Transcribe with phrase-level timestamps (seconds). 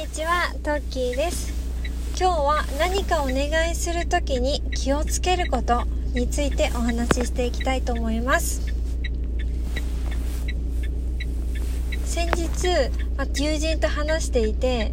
[0.00, 1.52] にちは、トッキーです。
[2.18, 5.84] 今日は何かお願いするときに気をつけること
[6.14, 8.62] についてお話ししていきたいと思います。
[12.06, 12.48] 先日、
[13.18, 14.90] ま友人と話していて、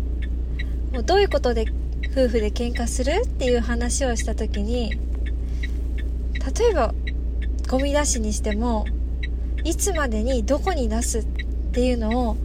[0.92, 1.68] もうどういうことで
[2.12, 3.22] 夫婦で喧嘩する？
[3.26, 6.94] っていう話をしたときに、例えば
[7.70, 8.86] ゴミ出しにしても、
[9.64, 11.20] いつまでにどこに出す？
[11.20, 11.26] っ
[11.72, 12.38] ていうのを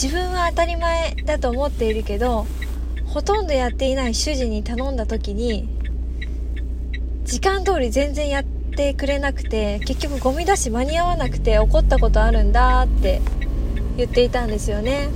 [0.00, 2.46] 自分は当たり前だと思っているけど
[3.06, 5.68] ほとんどやっていない主人に頼んだ時に
[7.24, 13.20] 時間通り全然やってくれなくて結局ゴミ出し間に合わなくて怒ったことあるんだって
[13.96, 15.08] 言っていたんですよね。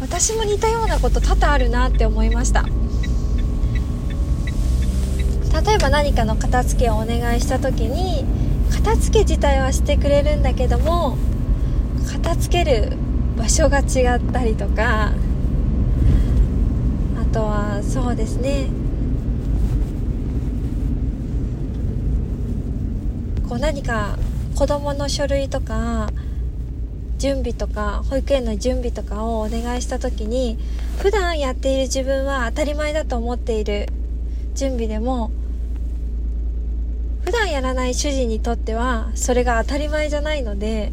[0.00, 2.64] 私も似たようなこと多々あるなって思いました。
[5.62, 8.24] 例えば何かの片付けをお願いした時に
[8.72, 11.18] 片付け自体はしてくれるんだけども
[12.10, 12.92] 片付ける
[13.36, 15.12] 場所が違ったりとか
[17.20, 18.66] あとはそうですね。
[23.48, 24.16] こう何か
[24.54, 26.10] 子供の書類とか
[27.18, 30.56] 準備とか保育園の準備とかをお願いした時に
[30.98, 33.88] 普段やっている自分は当たり前だと思っている
[34.54, 35.30] 準備でも
[37.24, 40.92] 普段やらない主人にとってはそれが当たり前じゃないので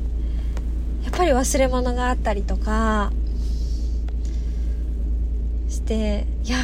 [1.07, 3.13] やっぱり忘れ物があったりとか
[5.69, 6.57] していや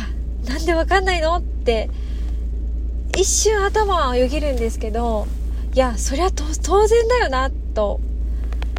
[0.45, 1.89] なんでわかんないのって
[3.17, 5.27] 一瞬頭をよぎるんですけど
[5.73, 8.02] いやそりゃ当然だよなと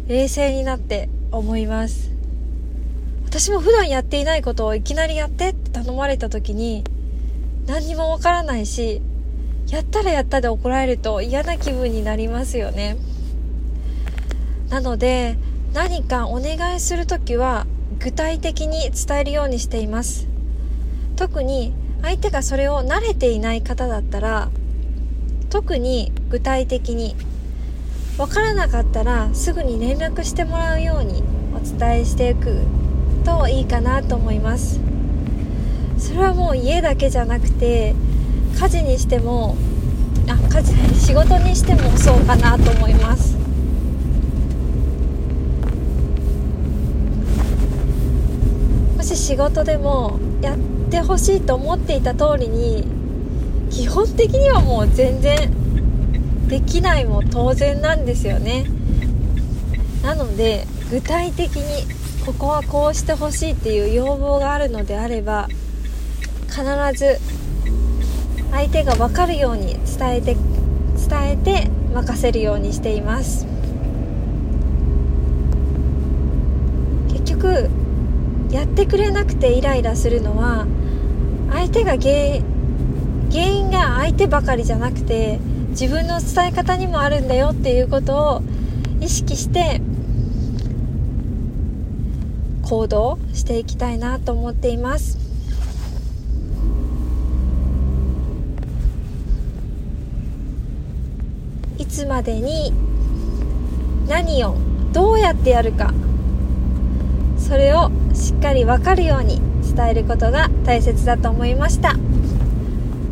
[0.05, 2.11] 冷静になって思います。
[3.25, 6.83] 私も普段やっていないことをいきなりやってって頼まれた時に
[7.65, 9.01] 何にもわからないし
[9.67, 12.97] やったらやったで怒られると嫌な気分になりますよね。
[14.69, 15.37] なので
[15.75, 17.67] 何かお願いするときは
[17.99, 20.25] 具体的に伝えるようにしています。
[21.17, 24.49] 特に相手がそれを慣れていない方だったら
[25.49, 27.17] 特に具体的に
[28.17, 31.23] 分からなかったらすぐに連絡してもらうように
[31.53, 32.61] お伝えしていく
[33.25, 34.79] といいかなと思います。
[35.97, 37.93] それはもう家だけじゃなくて
[38.57, 39.57] 家事にしても
[40.29, 43.35] あ家事仕事にしてもそうかなと思います
[48.97, 50.57] もし仕事でもやっ
[50.89, 52.85] てほしいと思っていた通りに
[53.69, 58.65] 基本的にはもう全然できないも当然なんですよね。
[60.03, 61.85] なので具体的に
[62.25, 65.49] ここはこうしてほしいっていう要望があるのであれば
[66.47, 66.63] 必
[66.97, 67.19] ず
[68.51, 70.37] 相手が分かるように伝えて
[71.09, 73.45] 伝えて任せるようにしています。
[77.09, 77.69] 結局
[78.55, 80.65] やってくれなくてイライラするのは
[81.51, 82.39] 相手が原
[83.29, 85.39] 原因が相手ばかりじゃなくて
[85.71, 88.41] 自分の伝え方にもあるんだよっていうことを
[89.01, 89.81] 意識して
[92.63, 95.19] 行動していきたいなと思っています。
[101.77, 102.71] いつまでに
[104.07, 104.55] 何を
[104.93, 105.93] どうやってやるか。
[108.37, 109.41] っかり分かるように
[109.75, 111.91] 伝えることが大切だと思いました。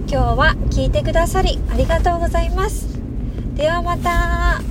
[0.08, 2.88] 今日は聞いてくださりありがとうございます。
[3.56, 4.62] ではまた。